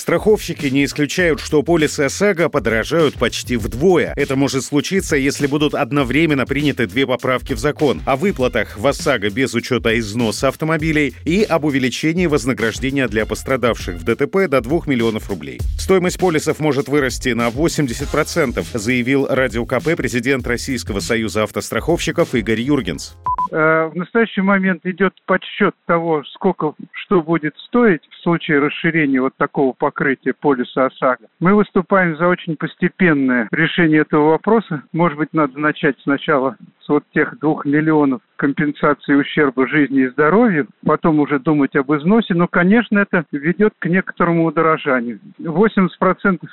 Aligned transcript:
Страховщики 0.00 0.64
не 0.64 0.86
исключают, 0.86 1.40
что 1.40 1.62
полисы 1.62 2.00
ОСАГО 2.00 2.48
подорожают 2.48 3.16
почти 3.16 3.58
вдвое. 3.58 4.14
Это 4.16 4.34
может 4.34 4.64
случиться, 4.64 5.14
если 5.14 5.46
будут 5.46 5.74
одновременно 5.74 6.46
приняты 6.46 6.86
две 6.86 7.06
поправки 7.06 7.52
в 7.52 7.58
закон 7.58 8.00
о 8.06 8.16
выплатах 8.16 8.78
в 8.78 8.86
ОСАГО 8.86 9.28
без 9.28 9.52
учета 9.52 9.98
износа 9.98 10.48
автомобилей 10.48 11.14
и 11.26 11.42
об 11.42 11.66
увеличении 11.66 12.24
вознаграждения 12.24 13.08
для 13.08 13.26
пострадавших 13.26 13.96
в 13.96 14.04
ДТП 14.04 14.48
до 14.48 14.62
2 14.62 14.80
миллионов 14.86 15.28
рублей. 15.28 15.60
Стоимость 15.78 16.18
полисов 16.18 16.60
может 16.60 16.88
вырасти 16.88 17.34
на 17.34 17.48
80%, 17.48 18.64
заявил 18.72 19.26
Радио 19.28 19.66
КП 19.66 19.96
президент 19.98 20.46
Российского 20.46 21.00
союза 21.00 21.42
автостраховщиков 21.42 22.34
Игорь 22.34 22.62
Юргенс. 22.62 23.16
Э, 23.50 23.90
в 23.92 23.96
настоящий 23.96 24.42
момент 24.42 24.84
идет 24.84 25.14
подсчет 25.26 25.74
того, 25.86 26.22
сколько 26.24 26.74
что 26.92 27.22
будет 27.22 27.56
стоить 27.58 28.02
в 28.08 28.22
случае 28.22 28.60
расширения 28.60 29.20
вот 29.20 29.34
такого 29.36 29.72
покрытия 29.72 30.34
полиса 30.34 30.86
ОСАГО. 30.86 31.26
Мы 31.40 31.54
выступаем 31.54 32.16
за 32.16 32.28
очень 32.28 32.56
постепенное 32.56 33.48
решение 33.50 34.02
этого 34.02 34.30
вопроса. 34.30 34.82
Может 34.92 35.18
быть, 35.18 35.32
надо 35.32 35.58
начать 35.58 35.96
сначала 36.02 36.56
с 36.80 36.88
вот 36.88 37.04
тех 37.12 37.38
двух 37.40 37.64
миллионов 37.64 38.20
компенсации 38.40 39.12
ущерба 39.12 39.68
жизни 39.68 40.04
и 40.04 40.08
здоровью, 40.08 40.66
потом 40.86 41.20
уже 41.20 41.38
думать 41.38 41.76
об 41.76 41.92
износе, 41.92 42.32
но, 42.32 42.48
конечно, 42.48 42.98
это 42.98 43.24
ведет 43.32 43.74
к 43.78 43.86
некоторому 43.86 44.46
удорожанию. 44.46 45.20
80% 45.38 45.88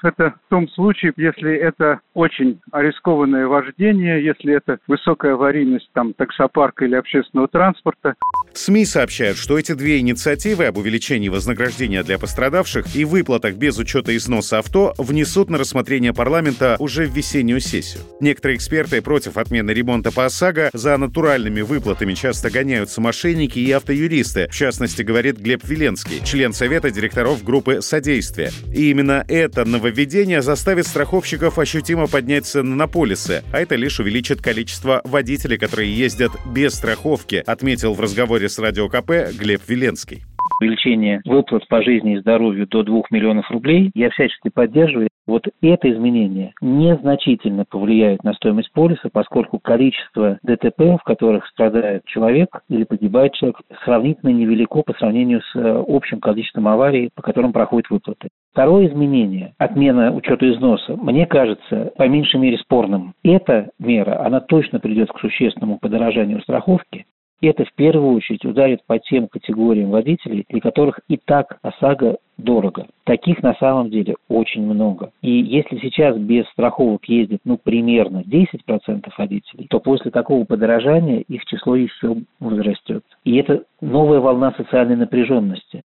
это 0.03 0.33
в 0.47 0.49
том 0.49 0.67
случае, 0.67 1.13
если 1.15 1.55
это 1.55 2.01
очень 2.13 2.59
рискованное 2.73 3.47
вождение, 3.47 4.21
если 4.21 4.53
это 4.53 4.79
высокая 4.87 5.35
аварийность 5.35 5.89
там 5.93 6.13
таксопарка 6.13 6.83
или 6.83 6.95
общественного 6.95 7.47
транспорта. 7.47 8.15
СМИ 8.53 8.83
сообщают, 8.83 9.37
что 9.37 9.57
эти 9.57 9.73
две 9.73 9.99
инициативы 9.99 10.65
об 10.65 10.77
увеличении 10.77 11.29
вознаграждения 11.29 12.03
для 12.03 12.17
пострадавших 12.19 12.97
и 12.97 13.05
выплатах 13.05 13.55
без 13.55 13.77
учета 13.77 14.13
износа 14.17 14.57
авто 14.59 14.93
внесут 14.97 15.49
на 15.49 15.57
рассмотрение 15.57 16.13
парламента 16.13 16.75
уже 16.79 17.05
в 17.05 17.15
весеннюю 17.15 17.61
сессию. 17.61 18.03
Некоторые 18.19 18.57
эксперты 18.57 19.01
против 19.01 19.37
отмены 19.37 19.71
ремонта 19.71 20.11
по 20.11 20.25
ОСАГО 20.25 20.71
за 20.73 20.97
натуральными 20.97 21.61
выплатами 21.77 22.15
часто 22.15 22.49
гоняются 22.49 23.01
мошенники 23.01 23.59
и 23.59 23.71
автоюристы, 23.71 24.47
в 24.49 24.55
частности, 24.55 25.03
говорит 25.03 25.37
Глеб 25.37 25.63
Веленский, 25.63 26.23
член 26.25 26.51
Совета 26.51 26.89
директоров 26.89 27.43
группы 27.43 27.83
«Содействие». 27.83 28.51
И 28.73 28.89
именно 28.89 29.23
это 29.27 29.63
нововведение 29.63 30.41
заставит 30.41 30.87
страховщиков 30.87 31.59
ощутимо 31.59 32.07
поднять 32.07 32.47
цены 32.47 32.73
на 32.75 32.87
полисы, 32.87 33.43
а 33.51 33.59
это 33.59 33.75
лишь 33.75 33.99
увеличит 33.99 34.41
количество 34.41 35.01
водителей, 35.03 35.59
которые 35.59 35.95
ездят 35.95 36.31
без 36.47 36.73
страховки, 36.73 37.43
отметил 37.45 37.93
в 37.93 38.01
разговоре 38.01 38.49
с 38.49 38.57
Радио 38.57 38.89
КП 38.89 39.31
Глеб 39.37 39.61
Веленский 39.67 40.23
увеличение 40.59 41.21
выплат 41.25 41.67
по 41.67 41.81
жизни 41.81 42.15
и 42.15 42.19
здоровью 42.19 42.67
до 42.67 42.83
2 42.83 43.03
миллионов 43.11 43.49
рублей, 43.51 43.91
я 43.93 44.09
всячески 44.09 44.49
поддерживаю. 44.49 45.09
Вот 45.25 45.45
это 45.61 45.91
изменение 45.91 46.53
незначительно 46.61 47.65
повлияет 47.65 48.23
на 48.23 48.33
стоимость 48.33 48.71
полиса, 48.71 49.09
поскольку 49.11 49.59
количество 49.59 50.39
ДТП, 50.41 50.97
в 50.99 51.03
которых 51.03 51.45
страдает 51.47 52.05
человек 52.05 52.61
или 52.69 52.85
погибает 52.85 53.33
человек, 53.33 53.59
сравнительно 53.83 54.29
невелико 54.29 54.83
по 54.83 54.93
сравнению 54.93 55.41
с 55.41 55.55
э, 55.55 55.83
общим 55.87 56.21
количеством 56.21 56.69
аварий, 56.69 57.09
по 57.13 57.21
которым 57.21 57.51
проходят 57.51 57.89
выплаты. 57.89 58.29
Второе 58.53 58.87
изменение, 58.87 59.53
отмена 59.57 60.13
учета 60.13 60.49
износа, 60.49 60.95
мне 60.95 61.25
кажется, 61.25 61.91
по 61.97 62.07
меньшей 62.07 62.39
мере 62.39 62.57
спорным. 62.57 63.13
Эта 63.23 63.69
мера, 63.79 64.25
она 64.25 64.39
точно 64.39 64.79
придет 64.79 65.11
к 65.11 65.19
существенному 65.19 65.77
подорожанию 65.77 66.41
страховки, 66.41 67.05
это 67.41 67.65
в 67.65 67.73
первую 67.73 68.15
очередь 68.15 68.45
ударит 68.45 68.83
по 68.85 68.99
тем 68.99 69.27
категориям 69.27 69.91
водителей, 69.91 70.45
для 70.49 70.61
которых 70.61 70.99
и 71.07 71.17
так 71.17 71.59
ОСАГО 71.61 72.17
дорого. 72.37 72.87
Таких 73.03 73.41
на 73.41 73.53
самом 73.55 73.89
деле 73.89 74.15
очень 74.27 74.63
много. 74.63 75.11
И 75.21 75.31
если 75.31 75.77
сейчас 75.79 76.17
без 76.17 76.47
страховок 76.49 77.05
ездит 77.05 77.39
ну, 77.45 77.57
примерно 77.57 78.23
10% 78.25 79.09
водителей, 79.17 79.67
то 79.69 79.79
после 79.79 80.11
такого 80.11 80.45
подорожания 80.45 81.19
их 81.27 81.45
число 81.45 81.75
еще 81.75 82.17
возрастет. 82.39 83.03
И 83.23 83.37
это 83.37 83.63
новая 83.81 84.19
волна 84.19 84.53
социальной 84.57 84.95
напряженности. 84.95 85.81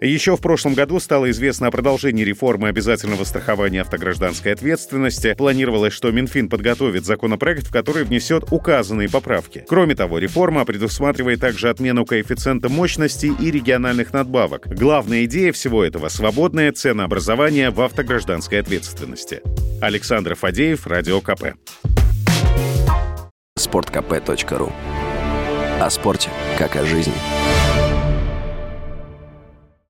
Еще 0.00 0.36
в 0.36 0.40
прошлом 0.40 0.74
году 0.74 0.98
стало 1.00 1.30
известно 1.30 1.68
о 1.68 1.70
продолжении 1.70 2.24
реформы 2.24 2.68
обязательного 2.68 3.24
страхования 3.24 3.80
автогражданской 3.82 4.52
ответственности. 4.52 5.34
Планировалось, 5.34 5.92
что 5.92 6.10
Минфин 6.10 6.48
подготовит 6.48 7.04
законопроект, 7.04 7.66
в 7.66 7.72
который 7.72 8.04
внесет 8.04 8.44
указанные 8.50 9.08
поправки. 9.08 9.64
Кроме 9.68 9.94
того, 9.94 10.18
реформа 10.18 10.64
предусматривает 10.64 11.40
также 11.40 11.70
отмену 11.70 12.04
коэффициента 12.04 12.68
мощности 12.68 13.32
и 13.40 13.50
региональных 13.50 14.12
надбавок. 14.12 14.66
Главная 14.66 15.24
идея 15.24 15.52
всего 15.52 15.84
этого— 15.84 16.08
свободное 16.10 16.72
ценообразование 16.72 17.70
в 17.70 17.80
автогражданской 17.80 18.60
ответственности. 18.60 19.42
Александр 19.80 20.34
Фадеев, 20.34 20.86
Радио 20.86 21.20
КП. 21.20 21.54
Спорткп.ру 23.56 24.72
О 25.80 25.90
спорте, 25.90 26.30
как 26.58 26.76
о 26.76 26.84
жизни. 26.84 27.14